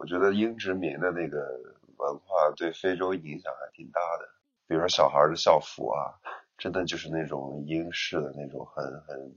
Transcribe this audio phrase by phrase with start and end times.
[0.00, 1.60] 我觉得英殖民的那个
[1.98, 4.26] 文化对非洲影响还挺大的。
[4.66, 6.16] 比如说小孩的校服啊，
[6.56, 9.36] 真的就是那种英式的那种很很，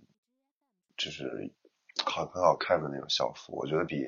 [0.95, 1.51] 就是
[2.05, 3.53] 很很好看的那种校服。
[3.57, 4.05] 我觉得比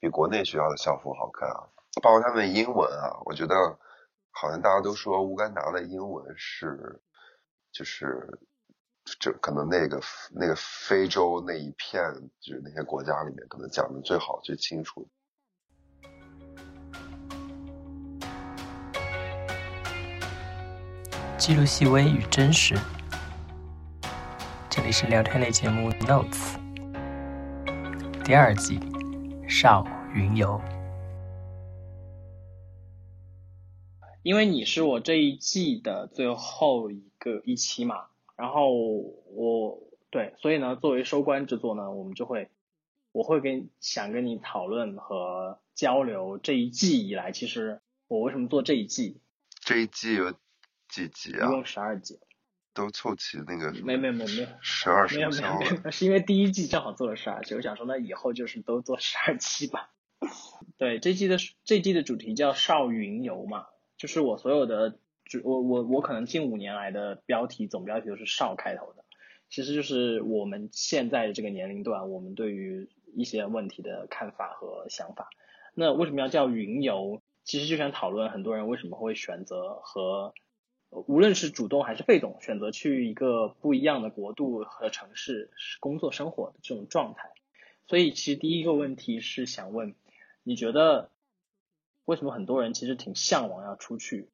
[0.00, 1.68] 比国内学校的校服好看啊。
[2.02, 3.54] 包括他们英文啊，我觉得
[4.30, 7.02] 好像大家都说乌干达的英文是，
[7.70, 8.40] 就是
[9.20, 10.00] 这可能那个
[10.32, 12.02] 那个非洲那一片，
[12.40, 15.06] 就是那些国家里面可能讲的最好最清楚。
[21.48, 22.74] 记录细微与真实，
[24.68, 26.56] 这里是聊天类节目《Notes》
[28.22, 28.78] 第二季，
[29.48, 30.60] 少云游。
[34.22, 39.78] 因为你是我这一季的最后一个一期嘛，然后我
[40.10, 42.50] 对，所以呢，作为收官之作呢，我们就会，
[43.10, 49.22] 我会跟想跟你讨论和交流这一季以来，其实我为什么做这一季？
[49.60, 50.34] 这一季有
[50.88, 51.46] 几集啊？
[51.46, 52.18] 一共十二集。
[52.74, 53.72] 都凑齐那个？
[53.82, 54.48] 没没没没有。
[54.60, 59.90] 十二没有没有没有，是因为第一季正好做了十二集，我想说那以后就是都做十二期吧。
[60.76, 63.66] 对，这季的这季的主题叫少云游嘛。
[63.96, 69.04] 就是我所有的，就我我我可能近五年来的标题总标题都是少开头的，
[69.50, 75.30] 其实就是我们现在的这个年龄段，我们对于一些问题的看法和想法。
[75.74, 77.22] 那为什么要叫云游？
[77.42, 80.34] 其实就想讨论很多人为什么会选择和，
[80.90, 85.50] 无论是主动还是被动，选择去一个不一样的国度和城市
[85.80, 87.30] 工作生活的这种状态。
[87.86, 89.94] 所以其实第一个问题是想问，
[90.42, 91.10] 你觉得？
[92.04, 94.30] 为什么很多人其实挺向往要出去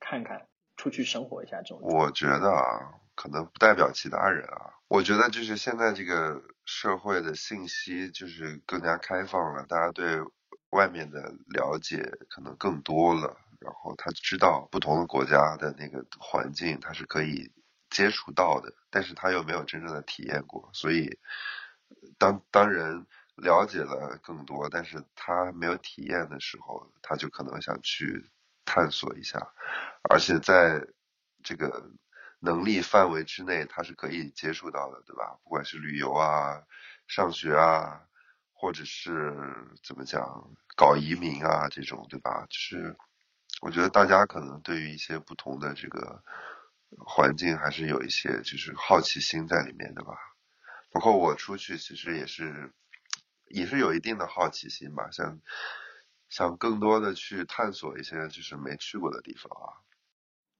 [0.00, 1.78] 看看，出去生活一下这种？
[1.80, 4.74] 我觉得啊，可能不代表其他人啊。
[4.88, 10.18] 我觉得就是现在这个社会的信息就是更加开放了，大家对
[10.70, 17.52] 外面的了解可能更多了，然后他知道不同的国家的那个环境，他是可以
[17.90, 21.18] 接触到的，但是他又没有真正的体验过，所以
[22.18, 23.06] 当当人。
[23.36, 28.30] 了解了更多，但是他没有体验的时候，他就可能想去
[28.64, 29.38] 探索一下，
[30.08, 30.82] 而且在
[31.42, 31.90] 这个
[32.40, 35.38] 能力范围之内，他是可以接触到的，对吧？
[35.44, 36.62] 不管是旅游啊、
[37.08, 38.00] 上学啊，
[38.54, 39.36] 或者是
[39.84, 42.46] 怎么讲搞移民啊这种，对吧？
[42.48, 42.96] 就是
[43.60, 46.22] 我觉得大家可能对于一些不同的这个
[46.98, 50.14] 环境，还是有一些就是好奇心在里面的吧。
[50.90, 52.72] 包括我出去，其实也是。
[53.48, 55.40] 也是有一定的好奇心吧，想
[56.28, 59.78] 想更多的去探索一些就是没去过的地方啊。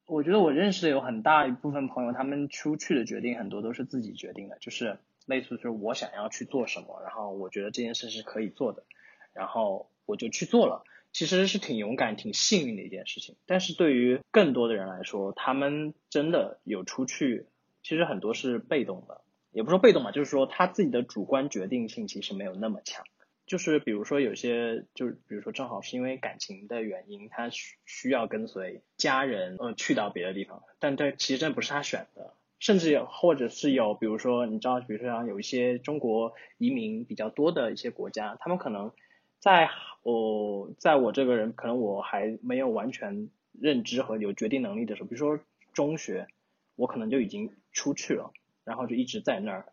[0.06, 8.84] 我觉得我认识的有很大一部分朋友，他们出去的决定很多都是自己决定的，就是类似是我想要去做什么，然后我觉得这件事是可以做的，
[9.32, 10.84] 然后我就去做了。
[11.16, 13.36] 其实是挺勇敢、挺幸运的一件事情。
[13.46, 17.46] 但是对于更多的人来说，他们真的有出去，
[17.82, 19.22] 其实很多是被动的。
[19.50, 23.06] 也不说被动嘛，就是说他自己的主观决定性其实没有那么强。
[23.46, 32.34] 就是比如说有些，就是比如说正好是因为感情的原因，他需需要跟随家人呃去到别的地方，但对其实真不是他选的。
[32.58, 38.92] 甚至有或者是有，比如说你知道，比如说像有一些中国移民比较多的一些国家，他们可能
[39.40, 39.70] 在
[40.02, 45.38] 我在我这个人可能我还没有完全认知和有决定能力的时候，比如说
[45.72, 46.26] 中学，
[46.74, 48.32] 我可能就已经出去了。
[48.64, 49.72] 然后就一直在那儿，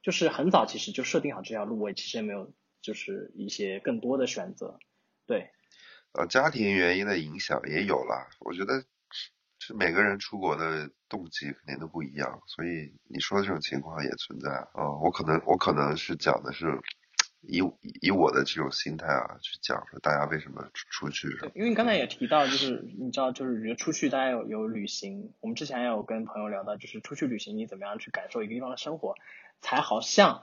[0.00, 4.78] 就是很早其实就设定好这条路，我其实也没有就是一些更多的选择，
[5.26, 5.50] 对。
[6.12, 8.80] 呃，家庭原因的影响也有啦，我觉得
[9.58, 14.88] 是每个人出国的动机肯定都不一样，所以你说的这种情况也存在啊。
[15.02, 16.66] 我可能我可能是讲的是。
[17.40, 17.62] 以
[18.00, 21.28] 以我的这种心态啊，去讲说大家为什么出去。
[21.54, 25.32] 因为你刚才也提到，就是你知道，就是觉得出去大家有有旅行。
[25.40, 29.14] 我们之前也有跟朋友聊到，就是出去旅行，你怎么样去感受一个地方的生活，
[29.60, 30.42] 才好像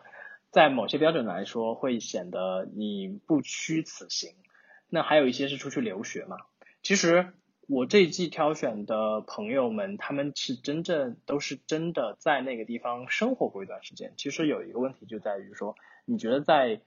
[0.51, 4.35] 在某些标准来说会显得你不虚此行。
[4.87, 6.37] 那还有一些是出去留学嘛。
[6.81, 7.33] 其实
[7.67, 14.13] 我这一季挑选的朋友们，他们是真正都是真的在那个地方生活过一段时间。
[14.17, 15.75] 其实有一个问题就在于说。
[16.07, 16.81] 你觉得在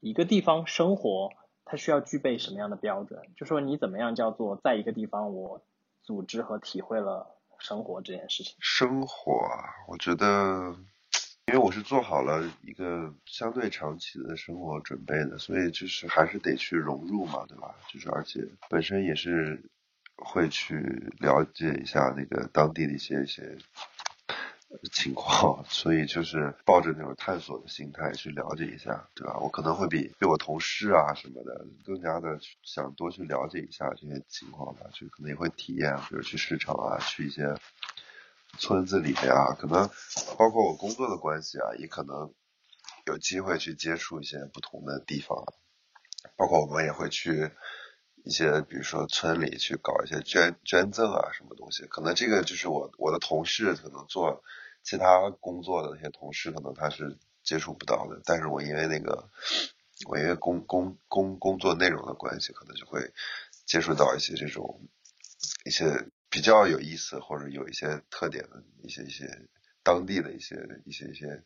[0.00, 1.30] 一个地方生活，
[1.64, 3.22] 它需要具备什么样的标准？
[3.34, 5.64] 就说你怎么样叫做在一个地方我
[6.02, 8.54] 组织和体会了生活这件事情？
[8.60, 10.76] 生活啊，我觉得，
[11.46, 17.74] 因为我是做好了一个相对长期的生活准备的，所以就是还是得去融入嘛，对吧？
[17.88, 19.62] 就是而且本身也是
[20.16, 20.76] 会去
[21.18, 23.58] 了解一下那个当地的一些一些。
[24.90, 29.38] 情况，所以就是抱着那种探索的心态去了解一下，对吧？
[29.38, 37.54] 我可能会比比我同事啊什么的更加的想多去了解一下这些情况吧，就可能也会体验，比如去市场啊，去一些
[38.56, 39.90] 村子里面啊，可能
[40.38, 42.32] 包括我工作的关系啊，也可能
[43.04, 45.36] 有机会去接触一些不同的地方，
[46.34, 47.50] 包括我们也会去。
[48.24, 54.44] 一些比如说村里去搞一些捐捐赠啊什么东西，可能这个就是我我的同事可能做
[54.82, 59.28] 其他工作的那些同事可能他是接触不到的，但是我因为那个
[60.08, 63.12] 我因为工工工工作内容的关系，可能就会
[63.66, 64.80] 接触到一些这种
[65.64, 69.48] 一些比较有意思或者有一些特点的一些一些
[69.82, 71.42] 当地的一些一些一些。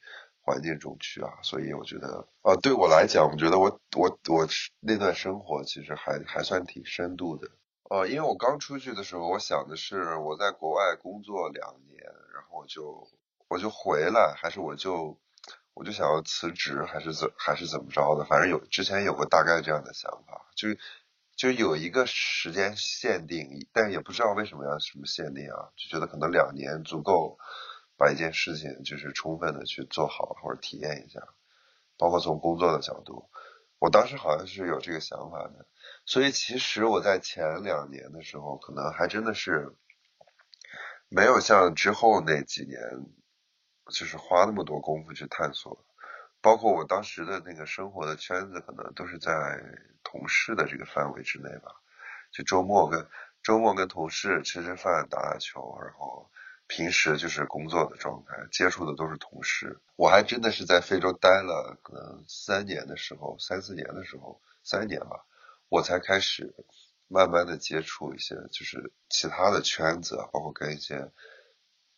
[0.47, 4.47] 环境中去啊，所以我觉得，呃，对我来讲，我觉得我我我
[4.79, 7.51] 那段生活其实还还算挺深度的，
[7.91, 12.01] 呃，因为我刚出去的时候，我想的是我在国外工作两年，
[12.33, 13.09] 然后我就
[13.49, 15.19] 我就回来，还是我就
[15.75, 20.69] 我就想要辞职，还是怎还是怎么着的，反正有之前有个大概这样的想法，就
[21.35, 27.37] 就有一个时间限定，但也不知道为什么要什么限定啊，就觉得可能两年足够。
[27.99, 31.21] 把一件事情就是充分的去做好或者体验一下，
[31.97, 33.31] 包括从工作的角度，
[33.79, 35.67] 我当时好像是有这个想法的，
[36.05, 39.75] 所以其实我在前两年的时候，可能还真的是
[41.09, 42.79] 没有像之后那几年，
[43.91, 45.83] 就是花那么多功夫去探索，
[46.43, 49.33] 包括我当时的那个生活的圈子，可能都是在
[50.03, 51.73] 同事的这个范围之内吧，
[52.31, 53.09] 就周末跟
[53.43, 56.31] 周末跟同事吃吃饭、打打球，然后。
[56.69, 59.81] 平时就是工作的状态，接触的都是同事。
[59.95, 65.25] 我还真的是在非洲待了可能三年的时候，三四年的时候，三年吧，
[65.69, 66.55] 我才开始
[67.09, 71.13] 慢慢的接触一些就是其他的圈子，包括跟一些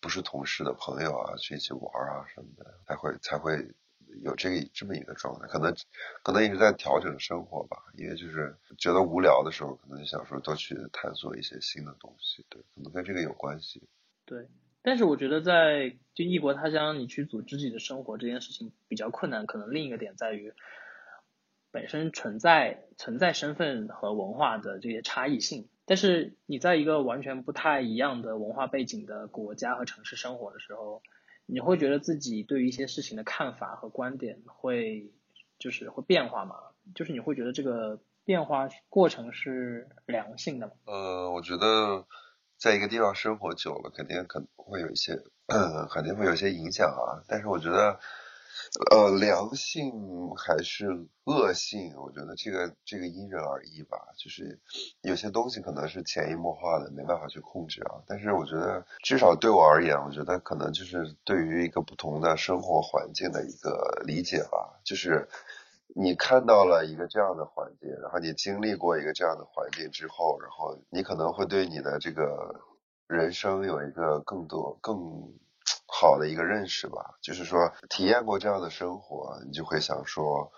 [0.00, 3.74] 不是同事的朋友啊去一起玩啊什么的，才会才会
[4.22, 5.46] 有这个这么一个状态。
[5.48, 5.74] 可能
[6.22, 12.44] 可能一直在调整生活吧，因为就是觉得无聊的时候，可能就想说多去探索一些新的东西。
[12.50, 13.88] 对，可能跟这个有关系。
[14.28, 14.46] 对，
[14.82, 19.46] 但是我觉得在就异国他乡，你去组织自己的生活这件事情比较困难。
[19.46, 20.52] 可能另一个点在于，
[21.70, 25.70] 本身存在存在身份和文化的这些差异性。
[25.86, 31.02] 但是你在一个完全不太一样的文化背景的国家和城市生活的时候，
[31.46, 35.10] 你会觉得自己对于一些事情的看法和观点会
[35.58, 36.56] 就是会变化吗？
[36.94, 40.72] 就是你会觉得这个变化过程是良性的吗？
[40.84, 42.04] 呃，我觉得。
[42.58, 45.16] 在一个地方生活久了，肯定可能会有一些，
[45.90, 47.22] 肯定会有一些影响啊。
[47.28, 48.00] 但是我觉得，
[48.90, 49.92] 呃，良性
[50.36, 53.96] 还是恶性，我觉得这个这个因人而异吧。
[54.18, 54.58] 就是
[55.02, 58.02] 有些东西可能是潜移默化的，没办法去控制啊。
[58.08, 65.28] 但是我觉得，至少对我而言，我觉得可能就是对于一个不同的生活环境的一个理解吧，就是。
[65.96, 72.60] 你看到了一个这样的环境，然后你经历过一个这样的环境之后，然后你可能会对你的这个
[73.06, 74.96] 人生有一个更多更
[75.86, 77.18] 好的一个认识吧。
[77.22, 80.52] 就是说，体验过这样的生活，你就会想说，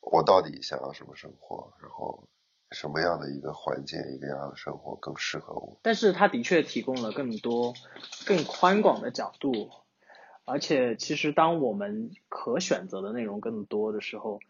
[0.00, 1.74] 我到底想要什么生活？
[1.80, 2.26] 然后
[2.70, 5.78] 什么样的一个环境，一个样的生活更适合我？
[5.82, 7.74] 但是它的确提供了更多、
[8.26, 9.70] 更宽广的角度，
[10.46, 14.40] 而且其实当我们可选择的内容更多的时候。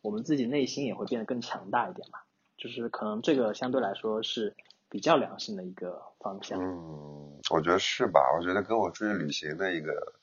[0.00, 2.18] 我们自己内心也会变得更强大一点嘛，
[2.56, 4.56] 就是可能这个相对来说是
[4.88, 6.58] 比较良性的一个方向。
[6.60, 8.20] 嗯，我觉得是吧？
[8.38, 10.14] 我觉得跟我出去旅行的一个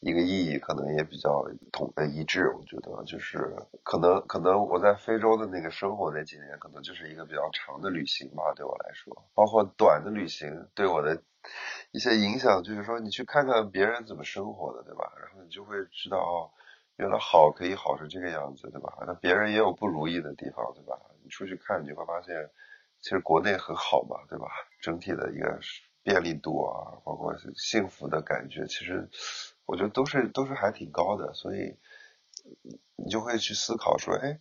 [0.00, 2.50] 一个意义可能也比较同呃一致。
[2.50, 11.22] 我觉得就是可能可能我在非洲的那个生活那几年，可能就是一个比较长的旅行吧，对我来说，包括短的旅行对我的
[11.92, 15.12] 一些影响，就是说你去看看别人怎么生活的，对吧？
[15.20, 16.52] 然后你就会知道
[16.96, 18.96] 原来好可以好成这个样子，对吧？
[19.06, 20.96] 那别人也有不如意的地方，对吧？
[21.22, 22.48] 你出去看，你会发现，
[23.00, 24.46] 其实国内很好嘛，对吧？
[24.80, 25.58] 整体的一个
[26.02, 29.08] 便利度啊，包括幸福的感觉，其实
[29.66, 31.34] 我觉得都是都是还挺高的。
[31.34, 31.76] 所以
[32.96, 34.38] 你就会去思考说，哎，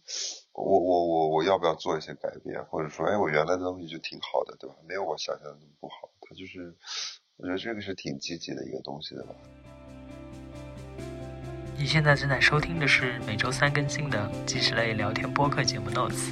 [0.51, 2.63] 我我我我要不要做一些改变？
[2.65, 4.75] 或者说，哎，我原来的东西就挺好的，对吧？
[4.87, 6.11] 没有我想象的那么不好。
[6.21, 6.75] 它就是，
[7.37, 9.33] 我觉得这个是挺积极的一个东西的吧。
[11.75, 16.31] 你现在正在收听的是每周三更新的纪实类聊天播客节目《Notes》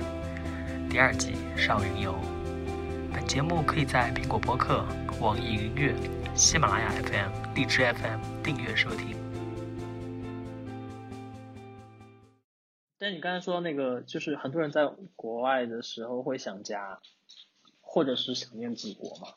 [0.89, 2.13] 第二季《少云游》。
[3.11, 4.85] 本节目可以在苹果播客、
[5.19, 5.95] 网易云音乐、
[6.35, 9.17] 喜马拉雅 FM、荔枝 FM 订阅收听。
[12.97, 16.99] 但你刚才说那个，就是很多人在国外的时候会想家，
[17.81, 19.27] 或者是想念祖国嘛？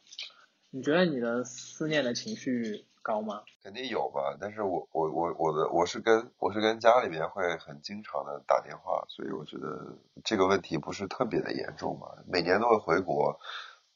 [0.70, 3.42] 你觉得你的思念的情绪高吗？
[3.62, 9.94] 肯定有吧，但是我我我我的我是跟我是跟家里面会很经常的打电话，所以我觉得
[10.24, 12.06] 这个问题不是特别的严重吧。
[12.26, 13.38] 每年都会回国，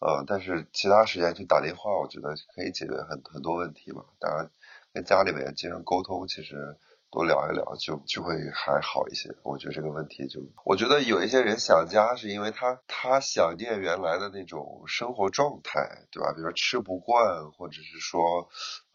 [0.01, 4.05] 呃，但是其他时间去打电话，我觉得可以解决很很多问题嘛。
[4.21, 4.51] 当然，
[4.93, 6.77] 跟家里面经常沟通，其实。
[7.11, 16.33] 多聊一聊就就会还好一些，我觉得这个问题就，我觉得有一些人想家是因为他他想念原来的那种生活状态，对吧？
[16.35, 18.21] 比如说吃不惯，或者是说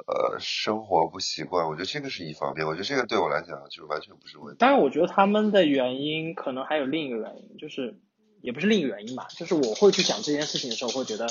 [0.05, 4.57] 呃生活不习惯，我觉得这个是一方面，我觉得这个对我来讲就完全不是问题。
[4.59, 7.99] 但是，我觉得他们的原因可能还有另一个原因，就是
[8.41, 11.25] 也不是另一个原因吧，就是我会去想这件事情的时候，会觉得，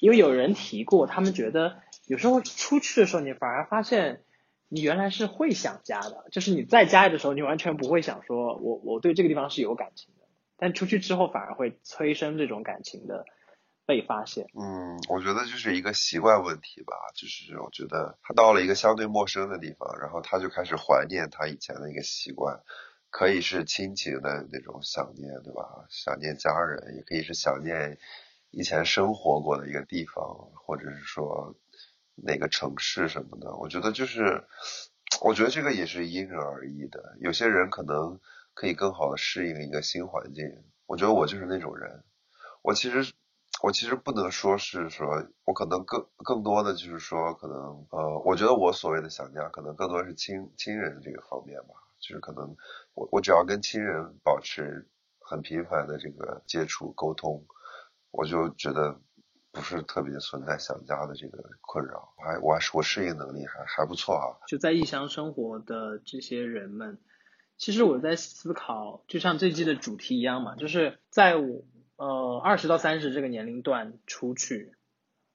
[0.00, 4.24] 因为有人提过，他们觉得有时候出去的时候，你反而发现。
[4.74, 10.26] 你原来是会想家的，就是你在家里的时候，你完全不会想说，我我对这个地方是有感情的，
[10.56, 13.26] 但出去之后反而会催生这种感情的
[13.84, 14.46] 被发现。
[14.58, 22.62] 嗯，我觉得就是一个习惯问题吧，就是我觉得他到了一个相对陌生的地方，然后他就开始怀念他以前的一个习惯，
[23.10, 25.84] 可以是亲情的那种想念，对吧？
[25.90, 27.98] 想念家人，也可以是想念
[28.50, 30.24] 以前生活过的一个地方，
[30.64, 31.54] 或者是说。
[32.14, 34.44] 哪个城市什么的，我觉得就是，
[35.22, 37.16] 我觉得这个也是因人而异的。
[37.20, 38.20] 有些人可能
[38.54, 40.44] 可以更好的适应一个新环境。
[40.86, 42.04] 我觉得我就是那种人。
[42.62, 43.12] 我其实，
[43.62, 51.74] 我其实不能说是说，我可能更更多的就是说，可能呃，我觉得我所谓的想家，可能更多是亲亲人这个方面吧。
[51.98, 52.56] 就是可能
[52.94, 54.88] 我我只要跟亲人保持
[55.20, 57.46] 很频繁的这个接触沟通，
[58.10, 59.00] 我就觉得。
[59.52, 64.40] 不是特别存在想家的这个困扰，我还我还是我适应能力还还不错啊。
[64.48, 66.98] 就在异乡生活的这些人们，
[67.58, 71.64] 其实我在思考，就像这季的主题一样嘛，就是在我
[71.96, 74.74] 呃二十到三十这个年龄段出去，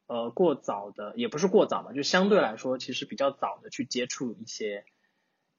[0.08, 4.84] 呃过早的也不是过早嘛，就相对来说其实比较早的去接触一些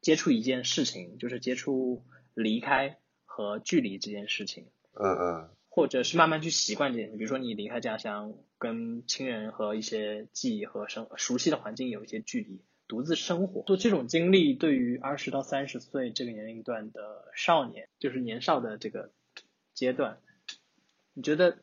[0.00, 4.66] 接触一件事情，就是接触离开和距离这件事情。
[4.94, 5.50] 嗯嗯。
[5.78, 19.12] 或者是慢慢去习惯这件事，比如说你离开家乡，跟亲人和一些记忆和生熟悉的环境有一些距离，独自生活，做这种经历，对于二十到三十岁这个年龄段的少年，就是年少的这个
[19.72, 20.18] 阶段，
[21.14, 21.58] 你觉得，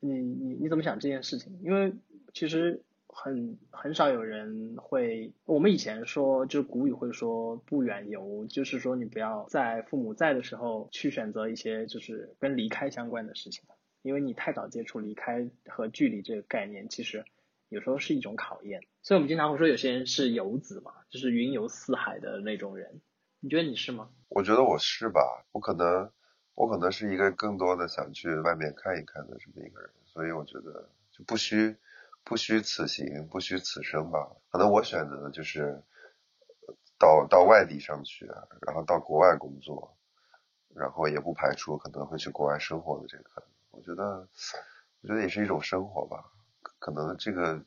[0.00, 1.60] 你你你怎么想这件事情？
[1.62, 1.92] 因为
[2.34, 2.82] 其实。
[3.20, 13.64] 很很少有人会，我们以前说，就是古语会说不远游，就是说你不要在父母在的时候去选择一些就是跟离开相关的事情，
[14.02, 17.24] 因为你太早接触离开和距离这个概念，其实
[17.68, 18.82] 有时候是一种考验。
[19.02, 23.00] 所以我们经常会说有些人是游子嘛，就是云游四海的那种人。
[23.40, 24.10] 你觉得你是吗？
[24.28, 26.08] 我觉得我是吧，我可能
[26.54, 31.74] 我可能是一个更多的想去外面看一看的这么一个人，所以我觉得就不需。
[32.28, 34.36] 不虚此行，不虚此生吧。
[34.50, 35.82] 可能我选择的就是
[36.98, 38.26] 到到外地上去，
[38.66, 39.96] 然后到国外工作，
[40.74, 43.48] 然后也不排除可能会去国外生活的这个可能。
[43.70, 44.28] 我觉得，
[45.00, 46.22] 我觉得也是一种生活吧。
[46.78, 47.64] 可能这个，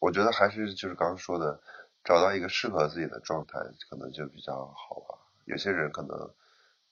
[0.00, 1.62] 我觉得还是就是刚刚说的，
[2.02, 5.16] 找到一个适合自己的状态，可能就比较好吧。
[5.44, 6.34] 有些人可能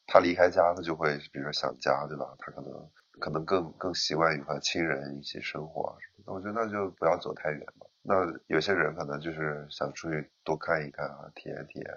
[0.07, 2.33] 他离开家，他就会比如说想家，对吧？
[2.39, 5.99] 他可能可能更更习惯于和亲人一起生活。
[6.33, 7.87] 我觉得那就不要走太远嘛。
[8.03, 8.15] 那
[8.47, 11.95] 有些人可能就是想出去多看一看啊，体验体验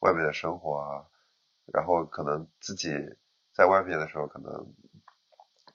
[0.00, 1.04] 外面的生活啊。
[1.72, 2.92] 然后可能自己
[3.54, 4.74] 在外面的时候，可能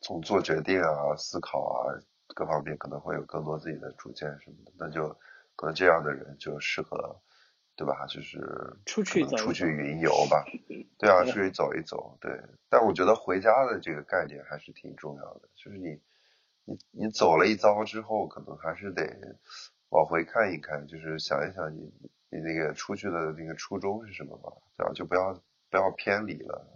[0.02, 1.96] 从做决定啊、思考啊
[2.36, 4.72] 各方面，可能会有更多自己的主见什么的。
[4.78, 5.10] 那就
[5.56, 7.20] 可能这样的人就适合，
[7.76, 8.06] 对吧？
[8.08, 8.40] 就是
[8.86, 10.46] 出去出去云游吧。
[11.00, 12.18] 对啊，出去走一走。
[12.22, 12.32] 对。
[12.70, 16.00] 但我觉得回家的这个概念还是挺重要的，就是你。
[16.68, 19.08] 你你走了一遭之后，可能还是得
[19.90, 21.94] 往回看一看，就是想一想你
[22.30, 24.92] 你那个出去的那个初衷是什么吧，对吧？
[24.94, 25.34] 就不要
[25.72, 26.68] 不要偏离了。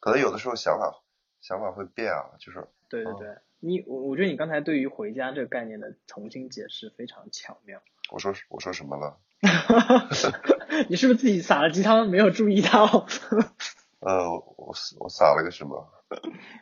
[0.00, 1.02] 可能有的时候想法
[1.42, 7.82] 想法会变啊，就是对对对，你我我觉得你刚才对于回家这个概念的重新解释非常巧妙。
[8.10, 9.18] 我说我说什么了？
[10.88, 13.06] 你是不是自己撒了鸡汤没有注意到？
[14.00, 15.86] 呃，我我撒了个什么？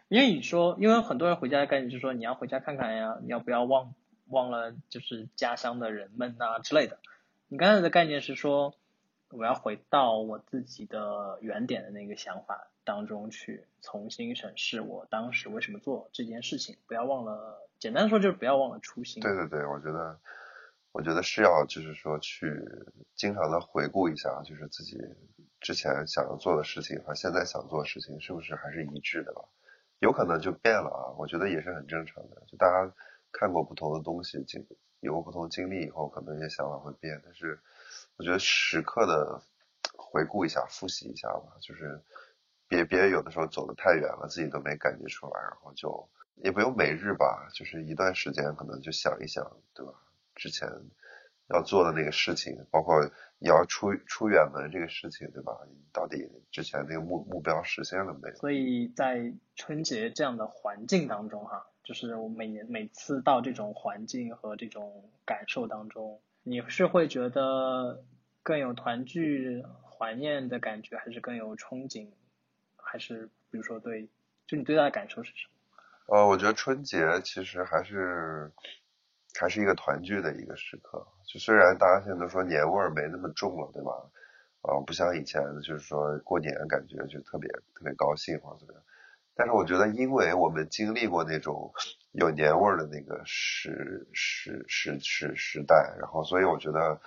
[0.09, 3.94] 因为你说，因为很多人回家的概念就是说，你要回家看看呀，你要不要忘
[4.28, 6.99] 忘了就是家乡的人们啊之类的。
[7.49, 8.75] 你刚才的概念是说，
[9.30, 19.23] 我要回到我自己的原点的那个想法当中去，重新审视我当时为什么做这件事情，不要忘了，简单说就是不要忘了初心。
[19.23, 20.18] 对对对，我觉得，
[20.92, 22.47] 我觉得是要就是说去
[23.14, 24.99] 经常的回顾一下，就是自己。
[25.62, 29.40] 之前想要做的事情和现在想做的事情是不是还是一致的吧？
[30.00, 32.42] 有可能就变了啊，我觉得也是很正常的。
[32.49, 32.92] 就大家
[33.31, 34.66] 看过不同的东西，经
[34.99, 37.23] 有过不同经历以后，可能一些想法会变。
[37.25, 37.59] 但是
[38.16, 39.40] 我觉得时刻的
[39.97, 42.02] 回顾一下、复习一下吧，就是
[42.66, 49.92] 别别有的时候走的太远了，自己都没感觉出来，然后就也不用每日吧，就是一段时间可能就想一想，对吧？
[50.35, 50.69] 之前
[51.52, 53.02] 要做的那个事情，包括
[53.38, 55.52] 你要出出远门这个事情，对吧？
[55.68, 58.35] 你到底之前那个目目标实现了没有？
[58.37, 68.02] 所以在春节这样的环境当中，哈，就是我每年每次到这种环境和这种感受当中，你是会觉得
[68.42, 72.09] 更有团聚怀念的感觉，还是更有憧憬？
[72.76, 74.09] 还是比如说对，
[74.47, 75.47] 就你最大的感受是什
[76.06, 76.16] 么？
[76.16, 78.52] 呃，我觉得春节其实还是。
[79.40, 83.90] 还是一个团聚的一个时刻，就虽然大家现在都说年味儿没那么重了，对吧？
[84.62, 88.80] 啊，不像以前，就是说过年感觉就特别特别高兴或者怎么。
[89.34, 91.72] 但是我觉得，因为我们经历过那种
[92.12, 97.00] 有年味儿的那个时时时时时代，然后所以我觉得，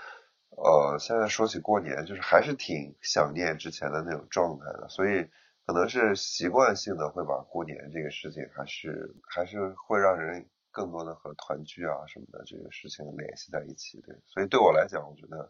[0.49, 4.87] 呃，现在说起过年，就是还是挺想念之前的那种状态的。
[4.89, 5.29] 所以
[5.65, 10.45] 可能是习惯性的会把过年这个事情，还是还是会让人。
[10.75, 15.49] 更多的和团聚啊什么的这个事情联系在一起，对，所以对我来讲，我觉得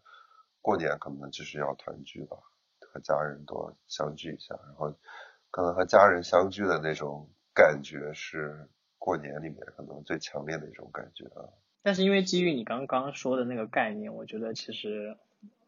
[0.61, 2.37] 过年可能就是要团聚吧，
[2.79, 4.93] 和家人多相聚一下，然后
[5.49, 11.49] 可能和家人相聚的那种感觉是过年里面可能最强烈的一种感觉啊。
[11.81, 15.17] 但是因为基于你刚刚说的那个概念，我觉得其实。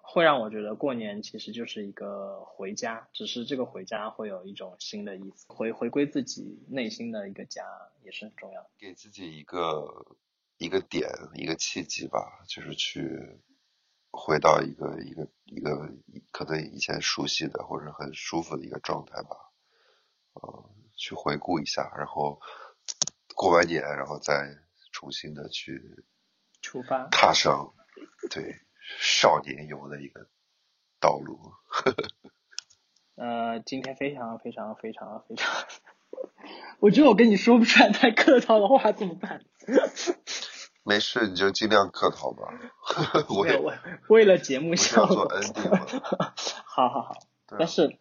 [0.09, 7.61] 会让我觉得过年其实就是一个回家，只是这个回家会有一种新的意思，回回归自己内心的一个家
[8.03, 8.69] 也是很重要的。
[8.79, 10.15] 给自己一个
[10.57, 13.41] 一个点，一个契机吧，就是去
[14.09, 15.91] 回到一个一个一个
[16.31, 19.35] 可能以前熟悉的或者很舒服的一个状态吧，
[20.35, 22.39] 呃，去回顾一下，然后
[23.35, 24.55] 过完年，然后再
[24.93, 26.05] 重新的去
[26.61, 27.73] 出发，踏上，
[28.31, 28.55] 对。
[28.99, 30.27] 少年游的一个
[30.99, 31.39] 道路。
[33.15, 35.65] 呃，今天非常非常非常非常，
[36.79, 39.43] 我觉得我跟你说不出来太客套的话怎么办？
[40.85, 42.47] 没事，你就尽量客套吧。
[43.27, 43.61] 我为
[44.07, 45.27] 为了节目效果。
[46.63, 47.15] 好好好。
[47.57, 47.97] 但是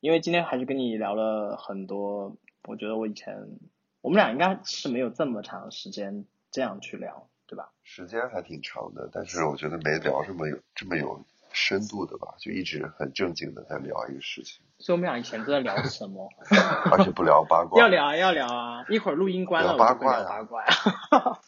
[0.00, 2.36] 因为今天还是跟你聊了很多，
[2.68, 3.58] 我觉得我以前
[4.02, 7.30] 我们俩应该是没有这么长时间这样去聊。
[7.46, 7.70] 对吧？
[7.82, 14.62] 时间还挺长的，但是我觉得没聊这么有这么有深度的吧，就一直很正经的在聊一个事情。
[14.78, 16.28] 所以我们俩以前都在聊什么？
[16.92, 17.80] 而且不聊八卦。
[17.80, 18.84] 要聊啊，要聊啊！
[18.90, 20.74] 一会儿录音关了，我就聊八卦呀。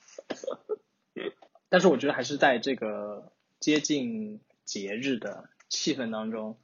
[1.68, 3.30] 但是我觉得还是在这个
[3.61, 6.58] 接近节日的气氛当中。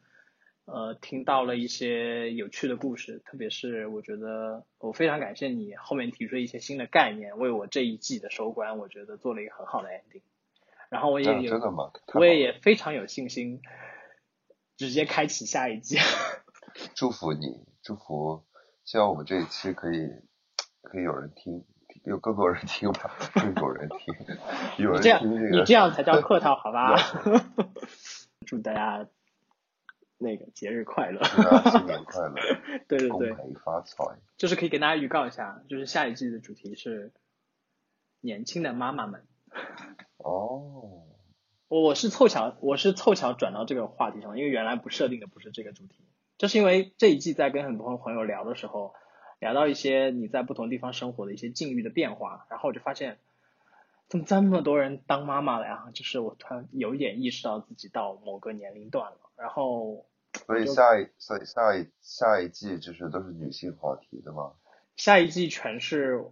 [0.67, 10.23] 呃，听到了一些有趣的故事，特别是我觉得我非常感谢你后面提出一些新的概念，为我这一季的收官，我觉得做了一个很好的 ending。
[10.89, 11.93] 然后我也有，真的吗？
[12.15, 13.61] 我也也非常有信心，
[14.77, 15.99] 直接开启下一季。
[16.97, 18.45] 祝福你，祝福，
[18.85, 20.09] 希望我们这一期可以
[20.83, 21.65] 可以有人听，
[22.05, 24.15] 有更多人听吧，更多人听，
[24.83, 26.97] 有人听这个，你这样才叫客套，好吧？
[28.47, 29.07] 祝大家。
[30.19, 32.35] 那个节日快乐，新年快乐，
[32.89, 34.05] 对 对对，恭喜发财。
[34.37, 37.13] 就是可以给大家预告一下，就是下一季的主题是
[38.21, 39.27] 年轻的妈妈们。
[40.17, 41.03] 哦，
[41.69, 46.07] 我是凑巧，我是凑巧转到这个话题上，因为原来不设定的不是这个主题，
[46.39, 48.95] 就是因为这一季在跟很多朋友聊的时候，
[49.41, 53.19] 聊到一些你在不同地方生活的一些境遇的变化，然后我就发现，
[54.09, 55.87] 怎么这么多人当妈妈了呀？
[55.93, 60.07] 就是我突然有一点意识到自己到某个年龄段了，然后。
[60.47, 64.53] 所以下一所以下一下一季就是都是女性话题的吗？
[64.97, 66.25] 下一季全是，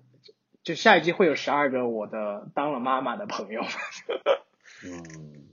[0.65, 3.63] 就下一季会有十二个我的当了妈妈的朋友。
[4.85, 5.47] 嗯，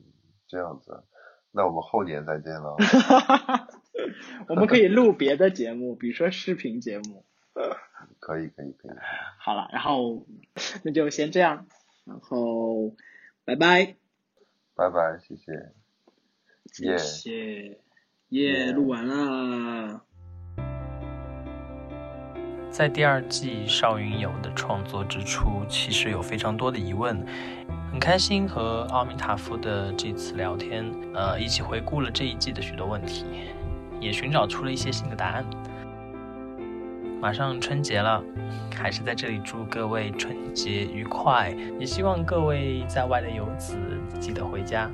[0.47, 1.03] 这样子，
[1.51, 2.75] 那我们后年再见了。
[4.49, 7.23] 我们可以录别的节目，比如说视频节目。
[8.19, 8.91] 可以可以可以。
[9.37, 10.25] 好了，然后
[10.83, 11.67] 那就先这样，
[12.09, 12.91] 然后
[13.45, 13.95] 拜拜。
[14.75, 15.71] 拜拜，谢谢。
[16.71, 17.79] 谢谢。
[18.29, 20.01] 耶，录完啦。
[22.71, 27.23] 在第二季邵云友的创作之初，其实有非常多的疑问。
[27.91, 33.25] 很开心和奥米塔夫的这次聊天，呃，一起回顾了这一季的许多问题，
[33.99, 35.43] 也寻找出了一些新的答案。
[37.21, 38.23] 马上春节了，
[38.75, 43.77] 还是在这里祝各位春节愉快，也希望各位在外的游子
[44.19, 44.89] 记得回家。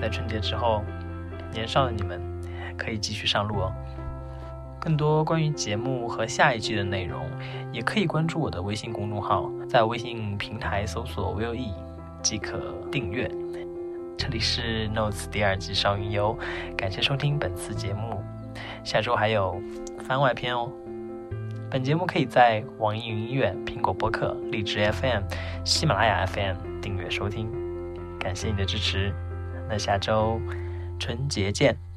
[0.00, 0.82] 在春节之后，
[1.52, 2.20] 年少的你们。
[2.80, 3.70] 可以继续上路哦。
[4.80, 7.26] 更多关于节目和下一季的内容，
[7.70, 11.74] 也可以关注我的微信公众号，在微信平台搜索 Will E，
[12.22, 12.58] 即可
[12.90, 13.30] 订阅。
[14.16, 16.34] 这里是 Notes 第二季少云游，
[16.74, 18.24] 感谢收听本次节目，
[18.82, 19.60] 下周还有
[20.02, 20.72] 番外篇哦。
[21.70, 25.22] 本节目可以在网易云音乐、苹果播客、荔枝 FM、
[25.64, 27.48] 喜马拉雅 FM 订阅收听，
[28.18, 29.14] 感谢你的支持。
[29.68, 30.40] 那下周
[30.98, 31.89] 春节见。